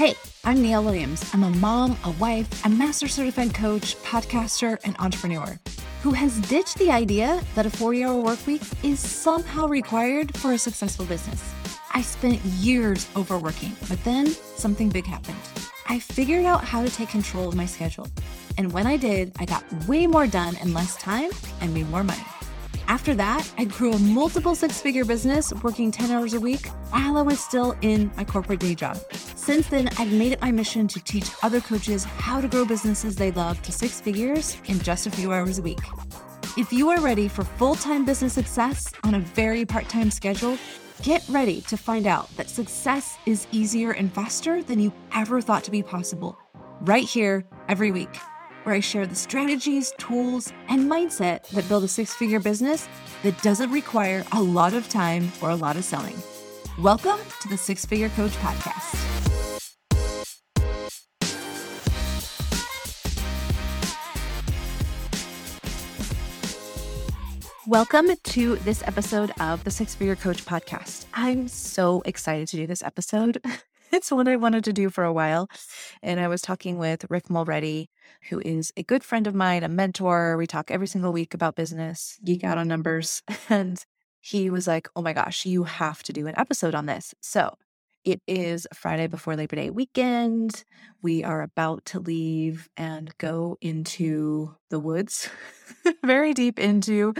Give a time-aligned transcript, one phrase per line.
[0.00, 1.28] Hey, I'm Neil Williams.
[1.34, 5.60] I'm a mom, a wife, a master certified coach, podcaster, and entrepreneur
[6.02, 10.52] who has ditched the idea that a 40 hour work week is somehow required for
[10.52, 11.52] a successful business.
[11.92, 15.36] I spent years overworking, but then something big happened.
[15.86, 18.08] I figured out how to take control of my schedule.
[18.56, 21.30] And when I did, I got way more done in less time
[21.60, 22.24] and made more money.
[22.90, 27.18] After that, I grew a multiple six figure business working 10 hours a week while
[27.18, 28.98] I was still in my corporate day job.
[29.12, 33.14] Since then, I've made it my mission to teach other coaches how to grow businesses
[33.14, 35.78] they love to six figures in just a few hours a week.
[36.58, 40.58] If you are ready for full time business success on a very part time schedule,
[41.04, 45.62] get ready to find out that success is easier and faster than you ever thought
[45.62, 46.36] to be possible.
[46.80, 48.18] Right here, every week
[48.64, 52.88] where I share the strategies, tools, and mindset that build a six figure business
[53.22, 56.16] that doesn't require a lot of time or a lot of selling.
[56.78, 58.96] Welcome to the Six Figure Coach Podcast.
[67.66, 71.04] Welcome to this episode of the Six Figure Coach Podcast.
[71.14, 73.40] I'm so excited to do this episode.
[73.92, 75.48] it's what I wanted to do for a while.
[76.02, 77.90] And I was talking with Rick Mulready,
[78.28, 80.36] who is a good friend of mine, a mentor.
[80.36, 83.22] We talk every single week about business, geek out on numbers.
[83.48, 83.84] And
[84.20, 87.14] he was like, Oh my gosh, you have to do an episode on this.
[87.20, 87.56] So
[88.04, 90.64] it is Friday before Labor Day weekend.
[91.02, 95.28] We are about to leave and go into the woods,
[96.04, 97.14] very deep into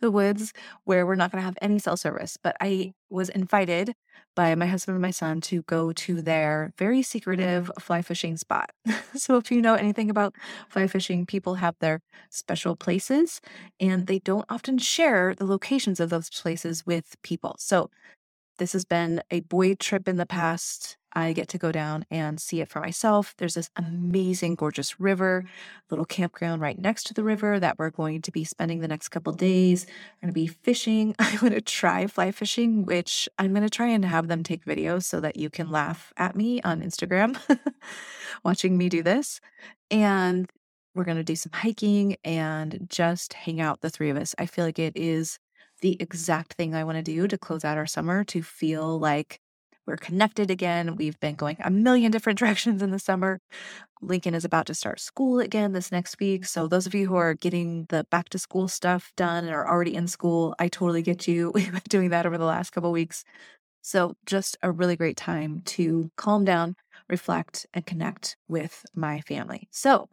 [0.00, 0.52] the woods
[0.84, 2.36] where we're not going to have any cell service.
[2.42, 3.94] But I was invited
[4.34, 8.70] by my husband and my son to go to their very secretive fly fishing spot.
[9.14, 10.34] so, if you know anything about
[10.68, 13.40] fly fishing, people have their special places
[13.80, 17.56] and they don't often share the locations of those places with people.
[17.58, 17.90] So,
[18.58, 20.96] this has been a boy trip in the past.
[21.12, 23.34] I get to go down and see it for myself.
[23.38, 25.44] There's this amazing, gorgeous river,
[25.90, 29.08] little campground right next to the river that we're going to be spending the next
[29.08, 29.86] couple days.
[29.86, 31.14] We're going to be fishing.
[31.18, 34.66] I'm going to try fly fishing, which I'm going to try and have them take
[34.66, 37.38] videos so that you can laugh at me on Instagram
[38.44, 39.40] watching me do this.
[39.90, 40.50] And
[40.94, 44.34] we're going to do some hiking and just hang out, the three of us.
[44.38, 45.38] I feel like it is
[45.80, 49.40] the exact thing I want to do to close out our summer to feel like
[49.86, 50.96] we're connected again.
[50.96, 53.40] We've been going a million different directions in the summer.
[54.02, 56.44] Lincoln is about to start school again this next week.
[56.44, 59.68] So, those of you who are getting the back to school stuff done and are
[59.68, 61.50] already in school, I totally get you.
[61.54, 63.24] We've been doing that over the last couple weeks.
[63.82, 66.76] So, just a really great time to calm down,
[67.08, 69.68] reflect, and connect with my family.
[69.70, 70.08] So,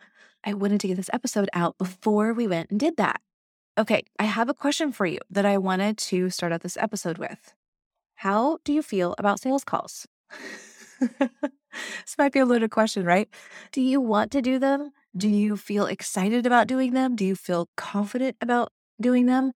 [0.45, 3.21] I wanted to get this episode out before we went and did that.
[3.75, 7.17] Okay, I have a question for you that I wanted to start out this episode
[7.17, 7.55] with.
[8.17, 10.07] How do you feel about sales calls?
[10.99, 13.27] this might be a loaded question, right?
[13.71, 14.91] Do you want to do them?
[15.17, 17.15] Do you feel excited about doing them?
[17.15, 19.53] Do you feel confident about doing them?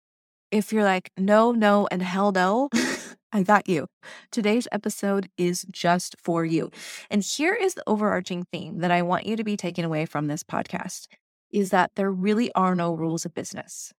[0.51, 2.69] If you're like, no, no, and hell no,
[3.31, 3.88] I got you.
[4.30, 6.69] Today's episode is just for you.
[7.09, 10.28] And here is the overarching theme that I want you to be taking away from
[10.28, 11.07] this podcast
[11.51, 13.91] is that there really are no rules of business.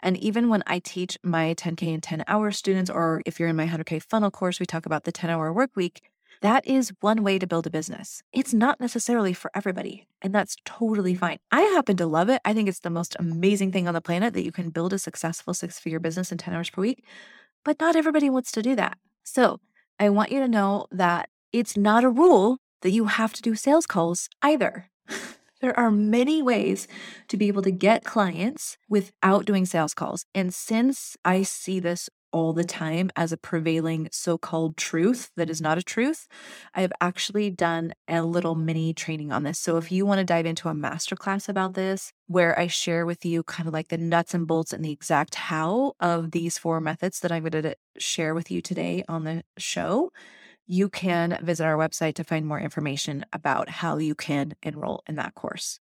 [0.00, 3.56] And even when I teach my 10K and 10 hour students, or if you're in
[3.56, 6.02] my 100K funnel course, we talk about the 10 hour work week.
[6.42, 8.22] That is one way to build a business.
[8.32, 11.38] It's not necessarily for everybody, and that's totally fine.
[11.50, 12.42] I happen to love it.
[12.44, 14.98] I think it's the most amazing thing on the planet that you can build a
[14.98, 17.04] successful six figure business in 10 hours per week,
[17.64, 18.98] but not everybody wants to do that.
[19.22, 19.60] So
[19.98, 23.54] I want you to know that it's not a rule that you have to do
[23.54, 24.90] sales calls either.
[25.64, 26.86] There are many ways
[27.28, 30.26] to be able to get clients without doing sales calls.
[30.34, 35.48] And since I see this all the time as a prevailing so called truth that
[35.48, 36.28] is not a truth,
[36.74, 39.58] I have actually done a little mini training on this.
[39.58, 43.24] So if you want to dive into a masterclass about this, where I share with
[43.24, 46.78] you kind of like the nuts and bolts and the exact how of these four
[46.78, 50.10] methods that I'm going to share with you today on the show,
[50.66, 55.16] you can visit our website to find more information about how you can enroll in
[55.16, 55.78] that course.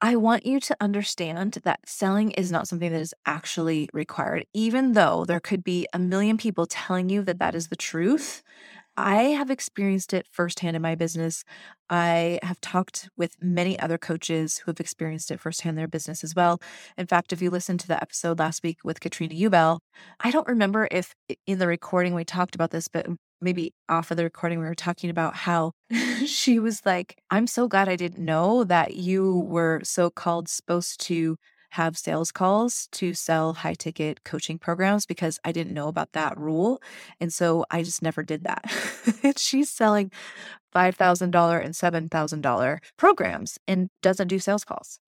[0.00, 4.92] I want you to understand that selling is not something that is actually required, even
[4.92, 8.42] though there could be a million people telling you that that is the truth.
[8.96, 11.44] I have experienced it firsthand in my business.
[11.88, 16.22] I have talked with many other coaches who have experienced it firsthand in their business
[16.24, 16.60] as well.
[16.96, 19.78] In fact, if you listened to the episode last week with Katrina Ubel,
[20.20, 21.14] I don't remember if
[21.46, 23.06] in the recording we talked about this, but
[23.40, 25.72] maybe off of the recording, we were talking about how
[26.26, 31.00] she was like, I'm so glad I didn't know that you were so called supposed
[31.02, 31.36] to
[31.70, 36.38] have sales calls to sell high ticket coaching programs because I didn't know about that
[36.38, 36.80] rule.
[37.20, 38.64] And so I just never did that.
[39.36, 40.10] She's selling
[40.74, 44.98] $5,000 and $7,000 programs and doesn't do sales calls.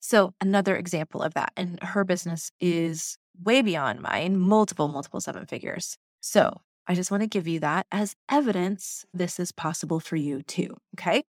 [0.00, 1.52] So, another example of that.
[1.56, 5.98] And her business is way beyond mine, multiple, multiple seven figures.
[6.20, 10.42] So, I just want to give you that as evidence this is possible for you
[10.42, 10.76] too.
[10.98, 11.22] Okay.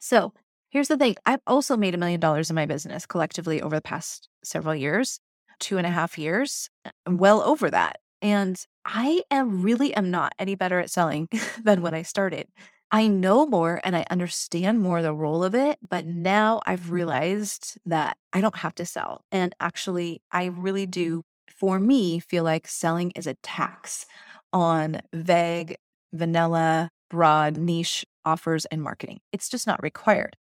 [0.00, 0.32] So,
[0.70, 3.80] here's the thing I've also made a million dollars in my business collectively over the
[3.80, 5.20] past several years,
[5.60, 6.68] two and a half years,
[7.08, 7.98] well over that.
[8.20, 11.28] And I am really am not any better at selling
[11.62, 12.48] than when I started.
[12.90, 16.94] I know more and I understand more the role of it, but now I've mm-hmm.
[16.94, 19.24] realized that I don't have to sell.
[19.30, 24.06] And actually, I really do, for me, feel like selling is a tax
[24.52, 25.76] on vague,
[26.12, 29.20] vanilla, broad, niche offers and marketing.
[29.32, 30.36] It's just not required.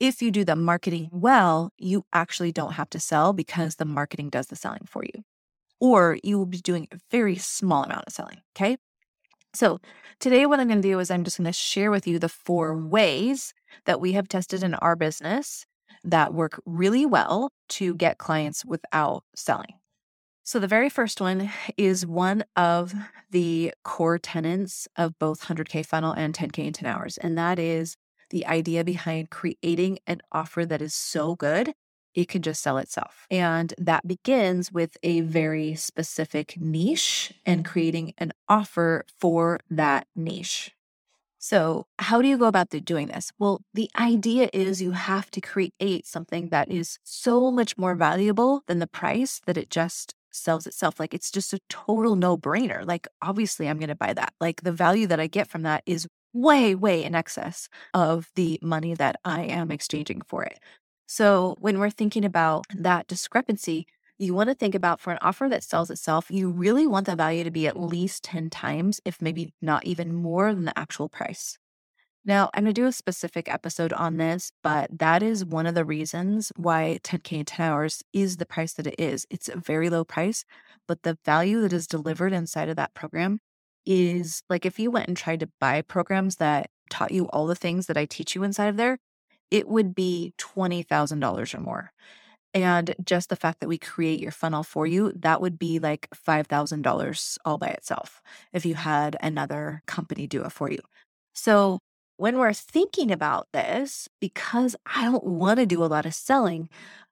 [0.00, 4.30] If you do the marketing well, you actually don't have to sell because the marketing
[4.30, 5.22] does the selling for you.
[5.80, 8.38] Or you will be doing a very small amount of selling.
[8.56, 8.76] Okay.
[9.54, 9.80] So,
[10.18, 12.28] today, what I'm going to do is I'm just going to share with you the
[12.28, 13.54] four ways
[13.86, 15.64] that we have tested in our business
[16.02, 19.74] that work really well to get clients without selling.
[20.46, 22.92] So, the very first one is one of
[23.30, 27.16] the core tenets of both 100K funnel and 10K in 10 hours.
[27.16, 27.96] And that is
[28.28, 31.72] the idea behind creating an offer that is so good
[32.14, 33.26] it can just sell itself.
[33.30, 40.72] And that begins with a very specific niche and creating an offer for that niche.
[41.38, 43.32] So, how do you go about doing this?
[43.38, 48.62] Well, the idea is you have to create something that is so much more valuable
[48.66, 50.98] than the price that it just sells itself.
[51.00, 52.86] Like, it's just a total no brainer.
[52.86, 54.34] Like, obviously, I'm going to buy that.
[54.40, 58.58] Like, the value that I get from that is way, way in excess of the
[58.62, 60.58] money that I am exchanging for it.
[61.06, 63.86] So when we're thinking about that discrepancy,
[64.18, 67.16] you want to think about for an offer that sells itself, you really want the
[67.16, 71.08] value to be at least 10 times, if maybe not even more than the actual
[71.08, 71.58] price.
[72.24, 75.74] Now, I'm going to do a specific episode on this, but that is one of
[75.74, 79.26] the reasons why 10K in 10 hours is the price that it is.
[79.30, 80.44] It's a very low price,
[80.88, 83.40] but the value that is delivered inside of that program
[83.84, 87.54] is like if you went and tried to buy programs that taught you all the
[87.54, 88.98] things that I teach you inside of there,
[89.50, 91.92] it would be $20,000 or more.
[92.54, 96.08] And just the fact that we create your funnel for you, that would be like
[96.14, 98.22] $5,000 all by itself
[98.52, 100.78] if you had another company do it for you.
[101.34, 101.80] So,
[102.16, 106.68] when we're thinking about this, because I don't want to do a lot of selling,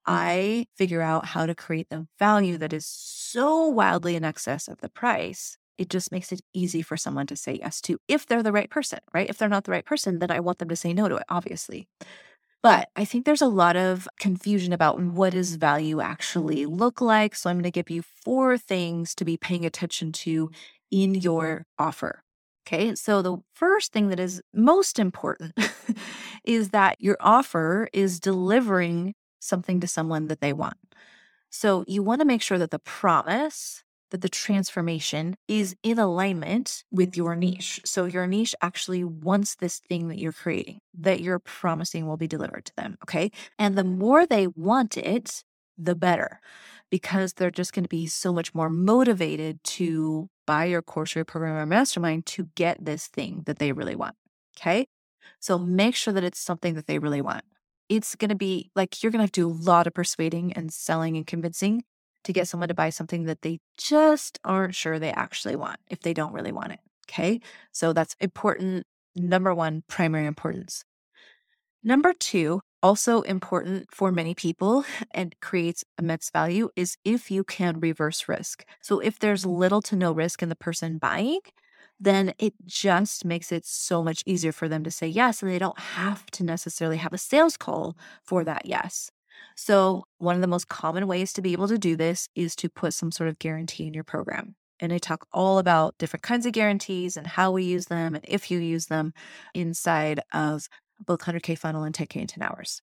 [0.06, 4.80] I figure out how to create the value that is so wildly in excess of
[4.80, 5.58] the price.
[5.78, 8.70] It just makes it easy for someone to say yes to if they're the right
[8.70, 9.28] person, right?
[9.28, 11.24] If they're not the right person, then I want them to say no to it,
[11.28, 11.88] obviously.
[12.62, 17.34] But I think there's a lot of confusion about what does value actually look like.
[17.34, 20.50] So I'm going to give you four things to be paying attention to
[20.90, 22.21] in your offer.
[22.66, 22.94] Okay.
[22.94, 25.58] So the first thing that is most important
[26.44, 30.76] is that your offer is delivering something to someone that they want.
[31.50, 33.82] So you want to make sure that the promise
[34.12, 37.40] that the transformation is in alignment with your mm-hmm.
[37.40, 37.80] niche.
[37.84, 42.28] So your niche actually wants this thing that you're creating, that you're promising will be
[42.28, 42.96] delivered to them.
[43.02, 43.32] Okay.
[43.58, 45.42] And the more they want it,
[45.78, 46.40] the better,
[46.92, 51.20] because they're just going to be so much more motivated to buy your course or
[51.20, 54.14] your program or mastermind to get this thing that they really want.
[54.58, 54.86] Okay.
[55.40, 57.44] So make sure that it's something that they really want.
[57.88, 60.52] It's going to be like you're going to have to do a lot of persuading
[60.52, 61.82] and selling and convincing
[62.24, 66.00] to get someone to buy something that they just aren't sure they actually want if
[66.00, 66.80] they don't really want it.
[67.08, 67.40] Okay.
[67.72, 68.86] So that's important.
[69.16, 70.84] Number one, primary importance.
[71.82, 77.80] Number two, also important for many people and creates immense value is if you can
[77.80, 78.64] reverse risk.
[78.80, 79.58] So if there's mm-hmm.
[79.58, 81.40] little to no risk in the person buying,
[82.00, 85.42] then it just makes it so much easier for them to say yes.
[85.42, 89.10] And they don't have to necessarily have a sales call for that yes.
[89.56, 92.68] So, one of the most common ways to be able to do this is to
[92.68, 94.56] put some sort of guarantee in your program.
[94.80, 98.24] And I talk all about different kinds of guarantees and how we use them and
[98.26, 99.12] if you use them
[99.54, 100.68] inside of
[101.06, 102.82] both 100K funnel and 10K in 10 hours.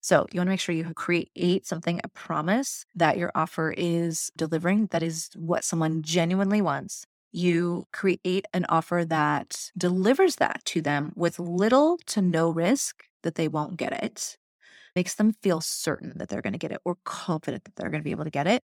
[0.00, 4.30] So you want to make sure you create something, a promise that your offer is
[4.36, 7.06] delivering, that is what someone genuinely wants.
[7.32, 13.34] You create an offer that delivers that to them with little to no risk that
[13.34, 14.36] they won't get it
[14.96, 18.00] makes them feel certain that they're going to get it or confident that they're going
[18.00, 18.62] to be able to get it.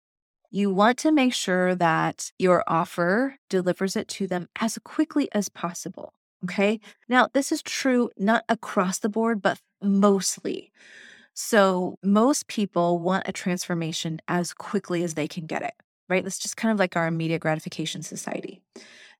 [0.51, 5.49] You want to make sure that your offer delivers it to them as quickly as
[5.49, 6.13] possible.
[6.45, 6.79] Okay.
[7.09, 10.71] Now, this is true not across the board, but mostly.
[11.33, 15.73] So most people want a transformation as quickly as they can get it,
[16.09, 16.23] right?
[16.23, 18.61] That's just kind of like our immediate gratification society.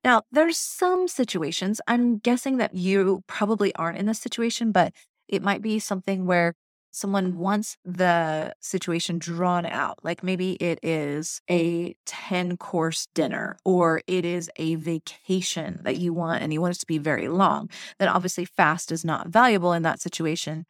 [0.03, 4.93] Now, there's some situations, I'm guessing that you probably aren't in this situation, but
[5.27, 6.55] it might be something where
[6.91, 10.00] someone wants the situation drawn out.
[10.03, 16.13] Like maybe it is a 10 course dinner or it is a vacation that you
[16.13, 17.69] want and you want it to be very long.
[18.00, 20.65] Then obviously, fast is not valuable in that situation.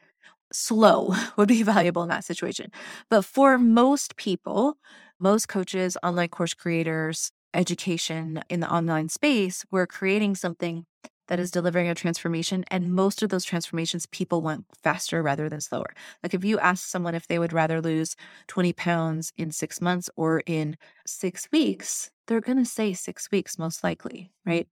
[0.52, 2.72] Slow would be valuable in that situation.
[3.10, 4.78] But for most people,
[5.20, 10.86] most coaches, online course creators, education in the online space, we're creating something
[11.30, 12.66] that is delivering a transformation.
[12.70, 15.94] And most of those transformations, people want faster rather than slower.
[16.22, 18.16] Like if you ask someone if they would rather lose
[18.48, 23.58] 20 pounds in six months or in six weeks, they're going to say six weeks,
[23.58, 24.52] most likely, mm.
[24.52, 24.68] right?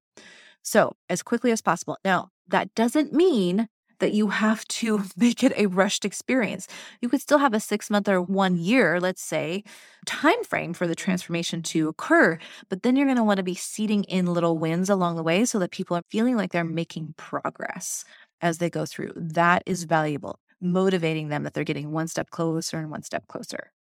[0.63, 1.97] So as quickly as possible.
[2.03, 6.67] Now, that doesn't mean that you have to make it a rushed experience.
[7.01, 9.63] You could still have a six month or one year, let's say,
[10.05, 12.37] time frame for the transformation to occur,
[12.69, 15.45] but then you're going to want to be seeding in little wins along the way
[15.45, 18.03] so that people are feeling like they're making progress
[18.41, 19.11] as they go through.
[19.15, 23.71] That is valuable, motivating them that they're getting one step closer and one step closer.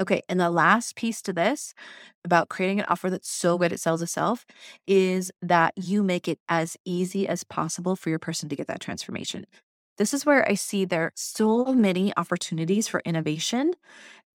[0.00, 1.72] Okay, and the last piece to this
[2.24, 4.44] about creating an offer that's so good it sells itself
[4.86, 8.80] is that you make it as easy as possible for your person to get that
[8.80, 9.46] transformation.
[9.96, 13.72] This is where I see there so many opportunities for innovation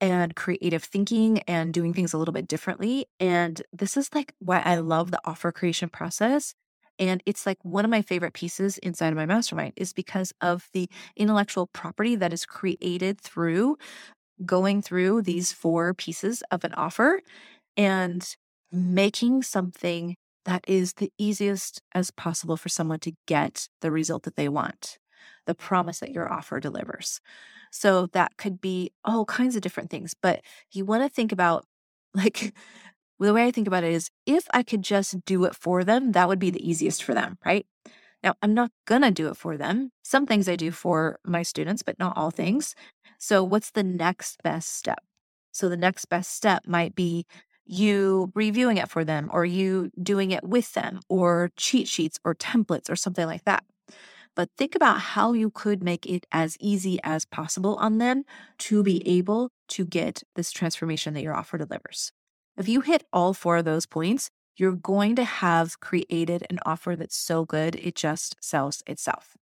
[0.01, 3.07] and creative thinking and doing things a little bit differently.
[3.19, 6.55] And this is like why I love the offer creation process.
[6.99, 10.69] And it's like one of my favorite pieces inside of my mastermind is because of
[10.73, 13.77] the intellectual property that is created through
[14.45, 17.21] going through these four pieces of an offer
[17.77, 18.35] and
[18.71, 20.15] making something
[20.45, 24.97] that is the easiest as possible for someone to get the result that they want,
[25.45, 27.21] the promise that your offer delivers.
[27.71, 30.41] So that could be all kinds of different things, but
[30.71, 31.65] you want to think about
[32.15, 32.53] like
[33.19, 36.13] the way I think about it is if I could just do it for them,
[36.13, 37.65] that would be the easiest for them, right?
[38.23, 39.91] Now, I'm not going to do it for them.
[40.03, 42.75] Some things I do for my students, but not all things.
[43.17, 44.99] So, what's the next best step?
[45.51, 47.25] So, the next best step might be
[47.65, 52.35] you reviewing it for them, or you doing it with them, or cheat sheets or
[52.35, 53.63] templates or something like that.
[54.35, 58.23] But think about how you could make it as easy as possible on them
[58.59, 62.11] to be able to get this transformation that your offer delivers.
[62.57, 66.95] If you hit all four of those points, you're going to have created an offer
[66.95, 69.37] that's so good, it just sells itself.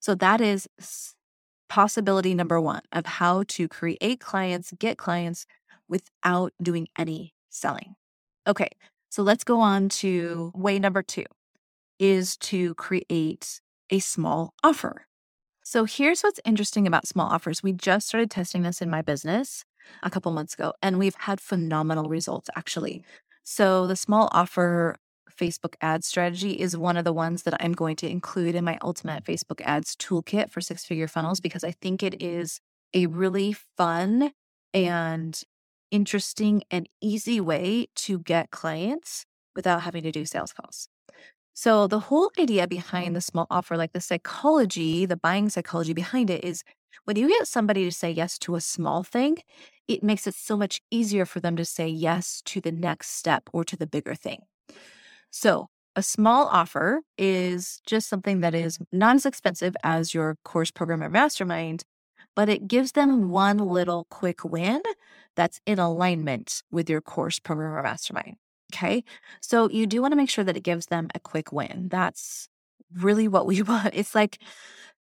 [0.00, 0.68] So that is
[1.68, 5.46] possibility number one of how to create clients, get clients
[5.88, 7.96] without doing any selling.
[8.46, 8.68] Okay,
[9.10, 11.24] so let's go on to way number two
[11.98, 15.06] is to create a small offer.
[15.64, 17.62] So here's what's interesting about small offers.
[17.62, 19.64] We just started testing this in my business
[20.02, 23.04] a couple months ago, and we've had phenomenal results actually.
[23.48, 24.96] So, the small offer
[25.30, 28.76] Facebook ad strategy is one of the ones that I'm going to include in my
[28.82, 32.58] ultimate Facebook ads toolkit for six figure funnels because I think it is
[32.92, 34.32] a really fun
[34.74, 35.40] and
[35.92, 40.88] interesting and easy way to get clients without having to do sales calls.
[41.54, 46.30] So, the whole idea behind the small offer, like the psychology, the buying psychology behind
[46.30, 46.62] it, is
[47.04, 49.38] when you get somebody to say yes to a small thing,
[49.88, 53.44] it makes it so much easier for them to say yes to the next step
[53.52, 54.40] or to the bigger thing.
[55.30, 60.70] So, a small offer is just something that is not as expensive as your course
[60.70, 61.84] program or mastermind,
[62.34, 64.82] but it gives them one little quick win
[65.36, 68.36] that's in alignment with your course program or mastermind.
[68.74, 69.04] Okay.
[69.40, 71.88] So you do want to make sure that it gives them a quick win.
[71.90, 72.48] That's
[72.94, 73.90] really what we want.
[73.94, 74.38] It's like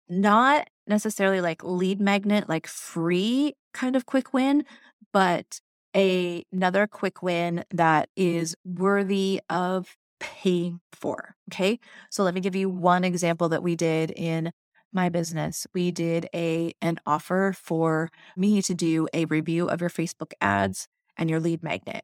[0.09, 4.63] not necessarily like lead magnet, like free kind of quick win,
[5.11, 5.59] but
[5.95, 11.35] a, another quick win that is worthy of paying for.
[11.51, 11.79] Okay.
[12.11, 14.51] So let me give you one example that we did in
[14.93, 15.65] my business.
[15.73, 20.87] We did a an offer for me to do a review of your Facebook ads
[21.17, 22.03] and your lead magnet.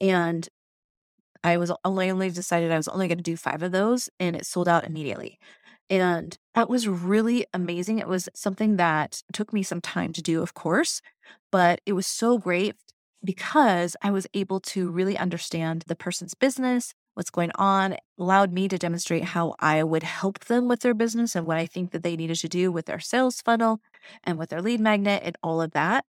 [0.00, 0.48] And
[1.42, 4.36] I was only only decided I was only going to do 5 of those and
[4.36, 5.38] it sold out immediately.
[5.88, 7.98] And that was really amazing.
[7.98, 11.00] It was something that took me some time to do, of course,
[11.50, 12.74] but it was so great
[13.24, 18.66] because I was able to really understand the person's business, what's going on, allowed me
[18.68, 22.02] to demonstrate how I would help them with their business and what I think that
[22.02, 23.80] they needed to do with their sales funnel
[24.24, 26.04] and with their lead magnet and all of that.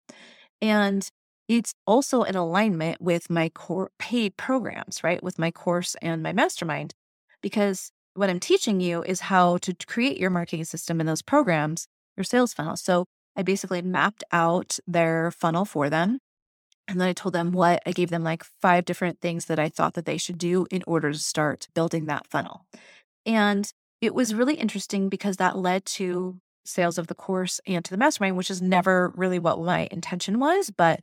[0.63, 1.09] And
[1.49, 5.23] it's also in alignment with my core paid programs, right?
[5.23, 6.95] With my course and my mastermind,
[7.43, 11.87] because what I'm teaching you is how to create your marketing system in those programs,
[12.19, 12.77] your sales funnel.
[12.77, 16.19] So I basically mapped out their funnel for them.
[16.87, 19.71] And then I told them what I gave them like five different things that I
[19.71, 22.67] thought that they should do in order to start building that funnel.
[23.25, 23.73] And
[24.03, 27.97] it was really interesting because that led to sales of the course and to the
[27.97, 31.01] mastermind, which is never really what my intention was, but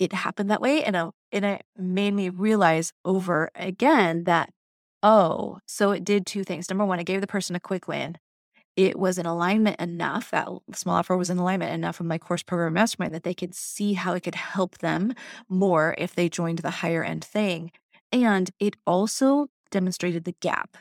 [0.00, 0.82] it happened that way.
[0.82, 4.50] And, uh, and it made me realize over again that,
[5.02, 6.68] oh, so it did two things.
[6.68, 8.18] Number one, it gave the person a quick win.
[8.76, 12.44] It was in alignment enough, that small offer was in alignment enough with my course
[12.44, 15.14] program mastermind that they could see how it could help them
[15.48, 17.72] more if they joined the higher end thing.
[18.12, 20.76] And it also demonstrated the gap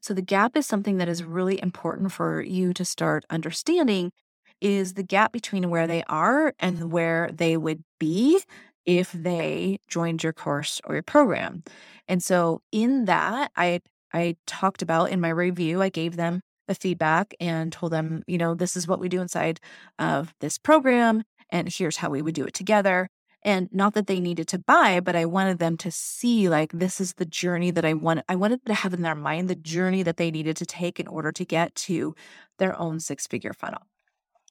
[0.00, 4.12] so the gap is something that is really important for you to start understanding
[4.60, 8.40] is the gap between where they are and where they would be
[8.88, 11.62] if they joined your course or your program.
[12.08, 13.82] And so in that I
[14.14, 18.38] I talked about in my review, I gave them the feedback and told them, you
[18.38, 19.60] know, this is what we do inside
[19.98, 23.10] of this program and here's how we would do it together.
[23.42, 26.98] And not that they needed to buy, but I wanted them to see like this
[27.00, 28.20] is the journey that I want.
[28.28, 31.06] I wanted to have in their mind the journey that they needed to take in
[31.06, 32.14] order to get to
[32.58, 33.82] their own six figure funnel.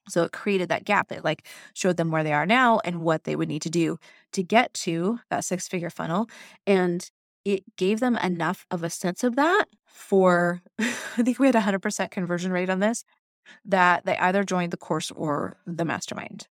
[0.07, 1.11] So it created that gap.
[1.11, 3.97] It like showed them where they are now and what they would need to do
[4.33, 6.27] to get to that six figure funnel.
[6.65, 7.09] And
[7.45, 11.61] it gave them enough of a sense of that for, I think we had a
[11.61, 13.03] 100% conversion rate on this,
[13.65, 16.47] that they either joined the course or the mastermind.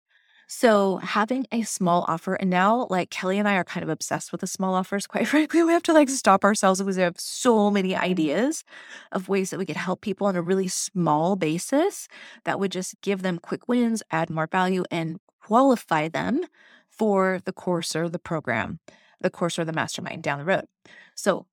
[0.46, 4.30] So having a small offer, and now like Kelly and I are kind of obsessed
[4.30, 5.06] with the small offers.
[5.08, 8.04] Quite frankly, we have to like stop ourselves because we have so many mm-hmm.
[8.04, 8.64] ideas
[9.12, 12.08] of ways that we could help people on a really small basis
[12.44, 16.44] that would just give them quick wins, add more value, and qualify them
[16.88, 18.78] for the course or the program,
[19.20, 20.66] the course or the mastermind down the road.
[21.14, 21.46] So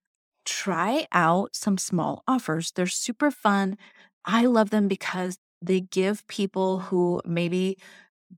[0.46, 2.72] try out some small offers.
[2.72, 3.78] They're super fun.
[4.26, 7.78] I love them because they give people who maybe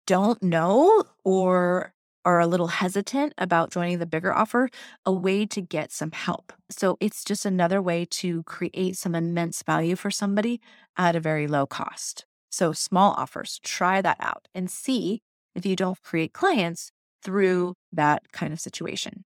[0.06, 1.94] don't know or
[2.26, 4.70] are a little hesitant about joining the bigger offer,
[5.06, 6.52] a way to get some help.
[6.70, 10.60] So it's just another way to create some immense value for somebody
[10.98, 12.26] at a very low cost.
[12.50, 15.22] So small offers, try that out and see
[15.54, 16.92] if you don't create clients
[17.24, 19.24] through that kind of situation.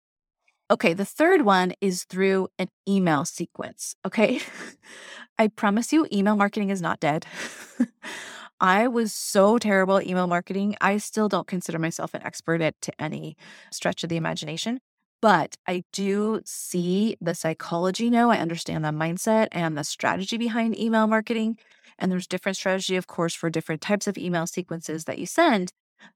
[0.71, 3.95] Okay, the third one is through an email sequence.
[4.05, 4.39] Okay.
[5.37, 7.25] I promise you, email marketing is not dead.
[8.59, 10.75] I was so terrible at email marketing.
[10.81, 13.35] I still don't consider myself an expert at to any
[13.71, 14.79] stretch of the imagination,
[15.21, 18.29] but I do see the psychology now.
[18.31, 21.57] I understand the mindset and the strategy behind email marketing.
[21.99, 25.71] And there's different strategy, of course, for different types of email sequences that you send.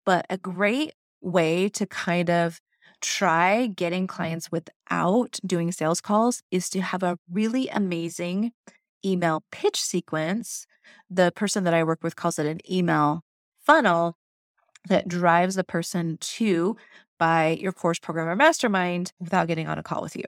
[0.06, 2.60] But a great way to kind of
[3.02, 8.52] try getting clients without doing sales calls is to have a really amazing
[9.05, 10.65] email pitch sequence
[11.09, 13.23] the person that I work with calls it an email
[13.65, 14.15] funnel
[14.88, 16.77] that drives the person to
[17.17, 20.23] buy your course program or mastermind without getting on a call with you.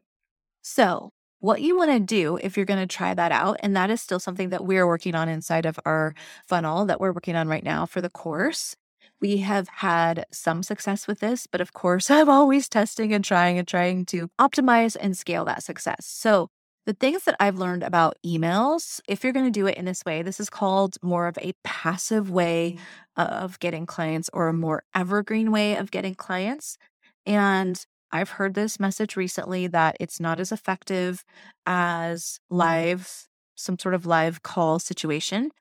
[0.61, 3.89] So, what you want to do if you're going to try that out, and that
[3.89, 6.13] is still something that we're working on inside of our
[6.47, 8.75] funnel that we're working on right now for the course.
[9.19, 13.57] We have had some success with this, but of course, I'm always testing and trying
[13.57, 16.05] and trying to optimize and scale that success.
[16.05, 16.49] So,
[16.85, 20.03] the things that I've learned about emails, if you're going to do it in this
[20.05, 22.77] way, this is called more of a passive way
[23.17, 23.27] mm.
[23.27, 26.77] of getting clients or a more evergreen way of getting clients.
[27.25, 31.23] And I've heard this message recently that it's not as effective
[31.65, 32.57] as mm.
[32.57, 35.51] live, some sort of live call situation.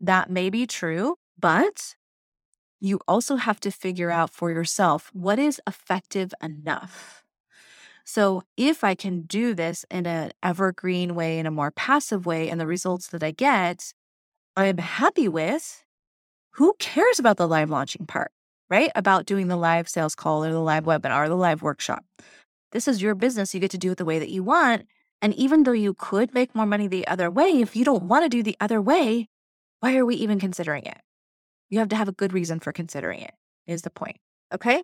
[0.00, 1.94] That may be true, but
[2.80, 7.24] you also have to figure out for yourself what is effective enough.
[8.12, 12.50] So if I can do this in an evergreen way, in a more passive way,
[12.50, 13.92] and the results that I get,
[14.56, 15.84] I'm happy with,
[16.54, 18.32] who cares about the live launching part,
[18.68, 18.90] right?
[18.96, 22.04] About doing the live sales call or the live webinar or the live workshop.
[22.72, 23.54] This is your business.
[23.54, 24.88] You get to do it the way that you want.
[25.22, 28.24] And even though you could make more money the other way, if you don't want
[28.24, 29.28] to do the other way,
[29.78, 30.98] why are we even considering it?
[31.68, 33.34] You have to have a good reason for considering it,
[33.68, 34.16] is the point.
[34.52, 34.82] Okay.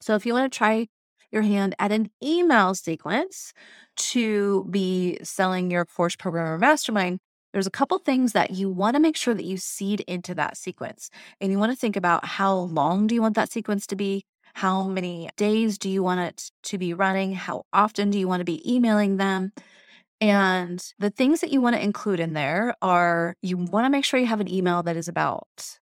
[0.00, 0.86] So if you want to try
[1.34, 3.52] your hand at an email sequence
[3.96, 7.18] to be selling your course program or mastermind,
[7.52, 10.56] there's a couple things that you want to make sure that you seed into that
[10.56, 11.10] sequence.
[11.40, 14.24] And you want to think about how long do you want that sequence to be?
[14.54, 17.34] How many days do you want it to be running?
[17.34, 19.52] How often do you want to be emailing them?
[20.20, 24.04] And the things that you want to include in there are you want to make
[24.04, 25.78] sure you have an email that is about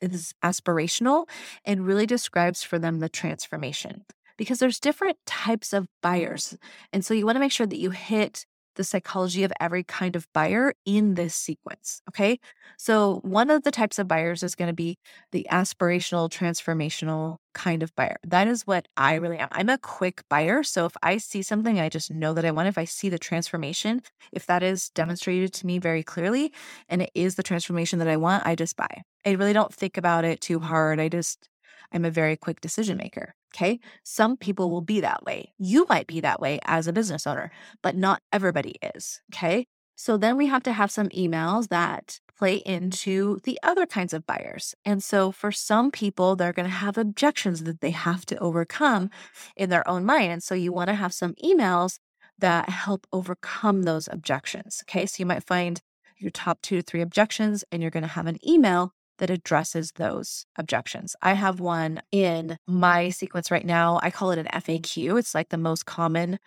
[0.00, 1.28] is aspirational
[1.64, 4.04] and really describes for them the transformation
[4.36, 6.56] because there's different types of buyers.
[6.92, 8.46] And so you want to make sure that you hit
[8.76, 12.00] the psychology of every kind of buyer in this sequence.
[12.08, 12.38] Okay.
[12.78, 14.98] So, one of the types of buyers is going to be
[15.32, 18.16] the aspirational, transformational kind of buyer.
[18.24, 19.48] That is what I really am.
[19.50, 20.62] I'm a quick buyer.
[20.62, 22.68] So, if I see something, I just know that I want.
[22.68, 26.52] If I see the transformation, if that is demonstrated to me very clearly
[26.88, 29.02] and it is the transformation that I want, I just buy.
[29.24, 31.00] I really don't think about it too hard.
[31.00, 31.48] I just,
[31.92, 33.34] I'm a very quick decision maker.
[33.56, 33.80] Okay.
[34.02, 35.54] Some people will be that way.
[35.56, 37.50] You might be that way as a business owner,
[37.82, 39.22] but not everybody is.
[39.32, 39.66] Okay.
[39.94, 44.26] So then we have to have some emails that play into the other kinds of
[44.26, 44.74] buyers.
[44.84, 49.08] And so for some people, they're going to have objections that they have to overcome
[49.56, 50.32] in their own mind.
[50.32, 51.98] And so you want to have some emails
[52.38, 54.84] that help overcome those objections.
[54.84, 55.06] Okay.
[55.06, 55.80] So you might find
[56.18, 59.92] your top two to three objections, and you're going to have an email that addresses
[59.92, 61.16] those objections.
[61.22, 64.00] I have one in my sequence right now.
[64.02, 65.18] I call it an FAQ.
[65.18, 66.38] It's like the most common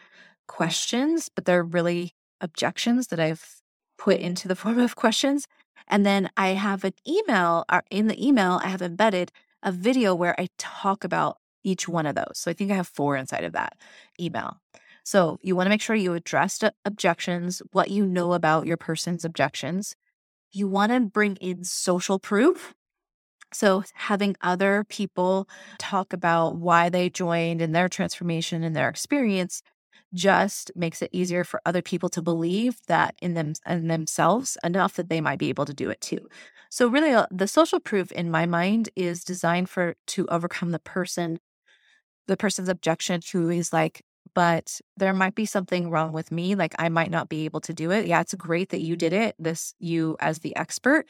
[0.48, 3.62] questions, but they're really objections that I've
[3.98, 5.48] put into the form of questions.
[5.88, 9.32] And then I have an email, or in the email, I have embedded
[9.64, 12.34] a video where I talk about each one of those.
[12.36, 13.78] So I think I have four inside of that
[14.20, 14.58] email.
[15.04, 19.26] So you want to make sure you address objections, what you know about your person's
[19.26, 19.96] objections
[20.52, 22.74] you want to bring in social proof.
[23.52, 29.64] So, having other people talk about why they joined and their transformation and their experience
[30.14, 34.96] just makes it easier for other people to believe that in them in themselves enough
[34.96, 36.28] that they might be able to do it too.
[36.70, 40.80] So really uh, the social proof in my mind is designed for to overcome the
[40.80, 41.40] person
[42.28, 46.56] the person's objection who is like but there might be something wrong with me.
[46.56, 48.08] Like I might not be able to do it.
[48.08, 51.06] Yeah, it's great that you did it, this you as the expert,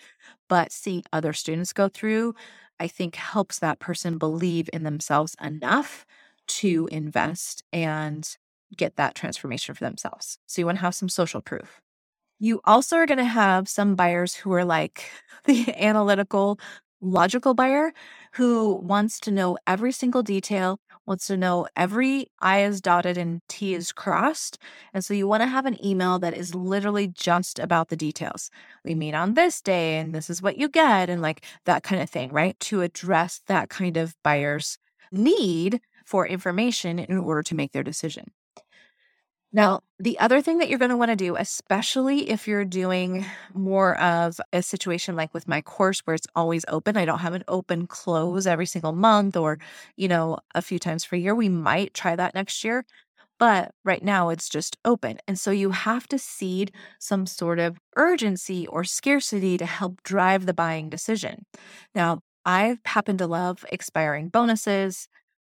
[0.48, 2.36] but seeing other students go through,
[2.80, 6.06] I think helps that person believe in themselves enough
[6.48, 8.28] to invest and
[8.76, 10.38] get that transformation for themselves.
[10.48, 11.82] So you want to have some social proof.
[12.40, 15.10] You also are going to have some buyers who are like
[15.46, 16.60] the analytical,
[17.02, 17.92] logical buyer
[18.34, 23.42] who wants to know every single detail, wants to know every I is dotted and
[23.48, 24.58] T is crossed.
[24.94, 28.50] And so you want to have an email that is literally just about the details.
[28.84, 32.02] We meet on this day and this is what you get, and like that kind
[32.02, 32.60] of thing, right?
[32.62, 34.78] To address that kind of buyer's
[35.12, 38.32] need for information in order to make their decision.
[39.52, 43.26] Now, the other thing that you're going to want to do, especially if you're doing
[43.54, 47.34] more of a situation like with my course where it's always open, I don't have
[47.34, 49.58] an open close every single month or,
[49.98, 51.34] you know, a few times per year.
[51.34, 52.86] We might try that next year.
[53.40, 55.18] But right now it's just open.
[55.28, 60.46] And so you have to seed some sort of urgency or scarcity to help drive
[60.46, 61.46] the buying decision.
[61.96, 65.08] Now, I happen to love expiring bonuses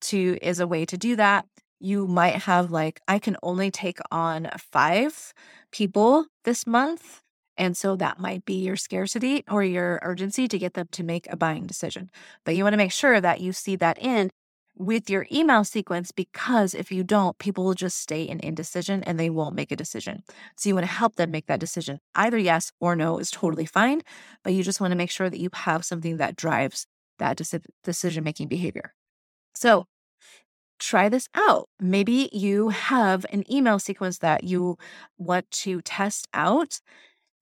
[0.03, 1.47] to is a way to do that
[1.81, 5.33] you might have like, I can only take on five
[5.73, 7.23] people this month.
[7.57, 11.27] And so that might be your scarcity or your urgency to get them to make
[11.31, 12.11] a buying decision.
[12.45, 14.31] But you want to make sure that you see that in
[14.77, 19.21] with your email sequence because if you don't, people will just stay in indecision and
[19.21, 20.23] they won't make a decision.
[20.57, 21.99] So you want to help them make that decision.
[22.15, 24.01] Either yes or no is totally fine,
[24.43, 26.87] but you just want to make sure that you have something that drives
[27.19, 27.39] that
[27.85, 28.95] decision making behavior.
[29.55, 29.85] So
[30.81, 31.69] try this out.
[31.79, 34.77] Maybe you have an email sequence that you
[35.19, 36.81] want to test out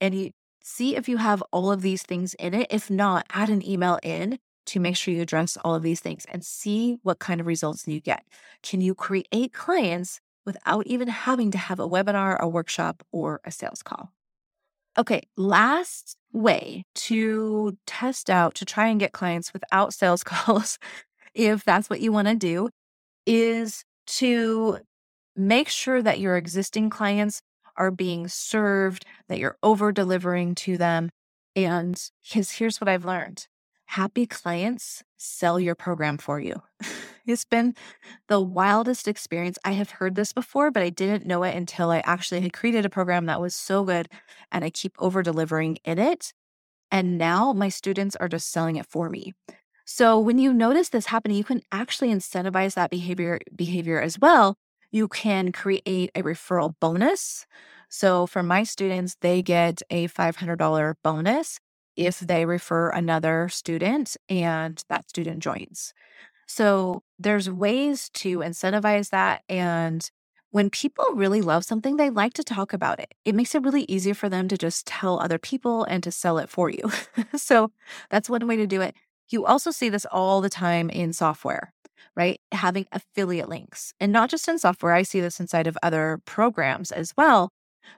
[0.01, 0.31] and you
[0.63, 2.67] see if you have all of these things in it.
[2.71, 6.27] If not, add an email in to make sure you address all of these things
[6.27, 8.25] and see what kind of results you get.
[8.63, 13.51] Can you create clients without even having to have a webinar, a workshop, or a
[13.51, 14.13] sales call?
[14.99, 20.79] Okay, last way to test out to try and get clients without sales calls,
[21.35, 22.69] if that's what you want to do,
[23.29, 24.79] is to
[25.37, 27.43] make sure that your existing clients
[27.77, 31.11] are being served, that you're over delivering to them.
[31.55, 33.47] And because here's what I've learned
[33.87, 36.61] happy clients sell your program for you.
[37.27, 37.75] it's been
[38.29, 39.59] the wildest experience.
[39.65, 42.85] I have heard this before, but I didn't know it until I actually had created
[42.85, 44.09] a program that was so good
[44.53, 46.35] and I keep over delivering in it.
[46.91, 49.35] And now my students are just selling it for me.
[49.91, 54.55] So when you notice this happening, you can actually incentivize that behavior behavior as well.
[54.91, 57.47] You can create a referral bonus.
[57.89, 61.59] So for my students, they get a $500 bonus
[61.97, 65.95] if they refer another student and that student joins.
[66.47, 70.11] So there's ways to incentivize that and
[70.51, 73.13] when people really love something, they like to talk about it.
[73.25, 76.39] It makes it really easy for them to just tell other people and to sell
[76.39, 76.91] it for you.
[77.37, 77.71] so
[78.11, 78.95] that's one way to do it.
[79.31, 81.73] You also see this all the time in software,
[82.17, 82.41] right?
[82.53, 83.93] Having affiliate links.
[84.01, 87.51] And not just in software, I see this inside of other programs as well,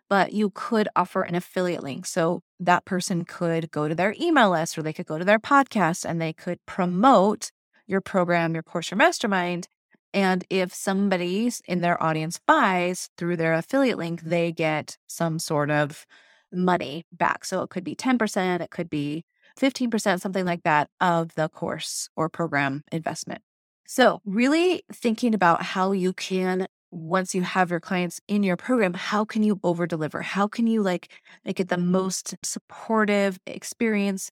[0.09, 2.07] but you could offer an affiliate link.
[2.07, 5.39] So that person could go to their email list or they could go to their
[5.39, 7.51] podcast and they could promote
[7.87, 9.69] your program, your course, your mastermind.
[10.13, 15.71] And if somebody in their audience buys through their affiliate link, they get some sort
[15.71, 16.05] of
[16.53, 17.45] money back.
[17.45, 19.25] So it could be 10%, it could be
[19.59, 23.43] 15%, something like that of the course or program investment.
[23.87, 28.95] So, really thinking about how you can, once you have your clients in your program,
[28.95, 30.23] how can you over deliver?
[30.23, 31.09] How can you like
[31.45, 34.31] make it the most supportive experience?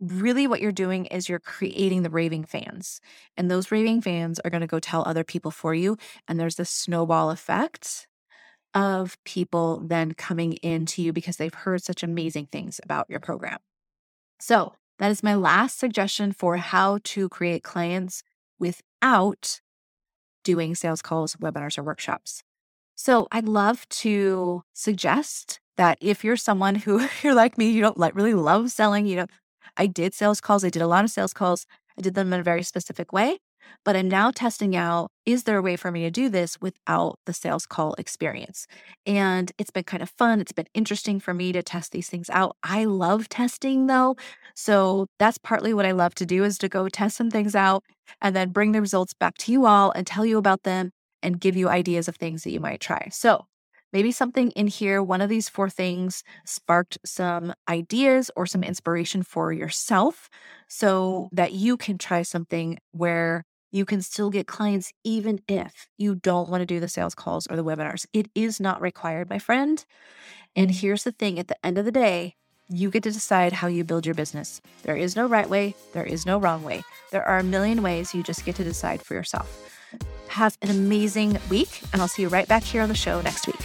[0.00, 3.00] Really, what you're doing is you're creating the raving fans.
[3.36, 5.96] And those raving fans are going to go tell other people for you.
[6.28, 8.06] And there's this snowball effect
[8.74, 13.58] of people then coming into you because they've heard such amazing things about your program.
[14.44, 18.24] So, that is my last suggestion for how to create clients
[18.58, 19.60] without
[20.42, 22.42] doing sales calls, webinars, or workshops.
[22.96, 27.98] So I'd love to suggest that if you're someone who you're like me, you don't
[27.98, 29.26] like really love selling, you know,
[29.76, 31.64] I did sales calls, I did a lot of sales calls,
[31.96, 33.38] I did them in a very specific way.
[33.84, 37.18] But I'm now testing out is there a way for me to do this without
[37.26, 38.66] the sales call experience?
[39.06, 40.40] And it's been kind of fun.
[40.40, 42.56] It's been interesting for me to test these things out.
[42.62, 44.16] I love testing though.
[44.54, 47.84] So that's partly what I love to do is to go test some things out
[48.20, 50.90] and then bring the results back to you all and tell you about them
[51.22, 53.08] and give you ideas of things that you might try.
[53.12, 53.46] So
[53.92, 59.22] maybe something in here, one of these four things sparked some ideas or some inspiration
[59.22, 60.28] for yourself
[60.68, 66.14] so that you can try something where you can still get clients even if you
[66.14, 68.06] don't want to do the sales calls or the webinars.
[68.12, 69.84] It is not required, my friend.
[70.54, 72.36] And here's the thing at the end of the day,
[72.68, 74.60] you get to decide how you build your business.
[74.82, 76.82] There is no right way, there is no wrong way.
[77.10, 79.68] There are a million ways you just get to decide for yourself.
[80.28, 83.46] Have an amazing week, and I'll see you right back here on the show next
[83.46, 83.60] week.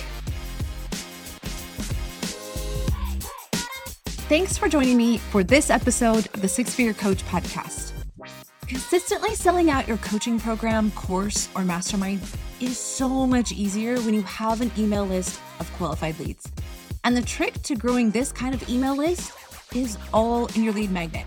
[4.27, 7.86] Thanks for joining me for this episode of the Six Figure Coach podcast.
[8.67, 12.19] Consistently selling out your coaching program, course, or mastermind
[12.59, 16.51] is so much easier when you have an email list of qualified leads.
[17.05, 19.31] And the trick to growing this kind of email list
[19.73, 21.25] is all in your lead magnet.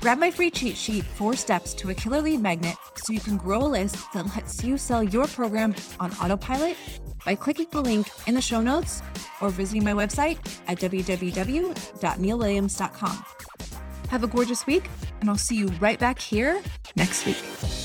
[0.00, 3.36] Grab my free cheat sheet, Four Steps to a Killer Lead Magnet, so you can
[3.36, 6.76] grow a list that lets you sell your program on autopilot
[7.24, 9.02] by clicking the link in the show notes
[9.40, 13.24] or visiting my website at www.neilwilliams.com.
[14.10, 16.60] Have a gorgeous week, and I'll see you right back here
[16.96, 17.79] next week.